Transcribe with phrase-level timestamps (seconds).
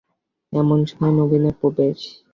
[0.53, 1.99] এমন সময় নবীনের প্রবেশ।